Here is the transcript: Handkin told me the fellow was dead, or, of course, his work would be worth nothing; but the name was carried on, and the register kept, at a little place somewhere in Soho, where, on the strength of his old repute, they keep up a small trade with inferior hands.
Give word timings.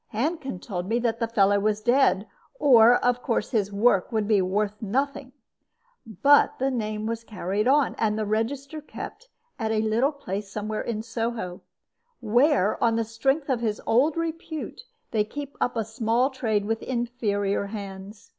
Handkin 0.15 0.59
told 0.59 0.87
me 0.89 0.97
the 0.97 1.13
fellow 1.27 1.59
was 1.59 1.79
dead, 1.79 2.27
or, 2.59 2.95
of 3.05 3.21
course, 3.21 3.51
his 3.51 3.71
work 3.71 4.11
would 4.11 4.27
be 4.27 4.41
worth 4.41 4.81
nothing; 4.81 5.31
but 6.23 6.57
the 6.57 6.71
name 6.71 7.05
was 7.05 7.23
carried 7.23 7.67
on, 7.67 7.93
and 7.99 8.17
the 8.17 8.25
register 8.25 8.81
kept, 8.81 9.29
at 9.59 9.69
a 9.71 9.79
little 9.83 10.11
place 10.11 10.49
somewhere 10.51 10.81
in 10.81 11.03
Soho, 11.03 11.61
where, 12.19 12.83
on 12.83 12.95
the 12.95 13.05
strength 13.05 13.47
of 13.47 13.59
his 13.61 13.79
old 13.85 14.17
repute, 14.17 14.81
they 15.11 15.23
keep 15.23 15.55
up 15.61 15.75
a 15.77 15.85
small 15.85 16.31
trade 16.31 16.65
with 16.65 16.81
inferior 16.81 17.67
hands. 17.67 18.29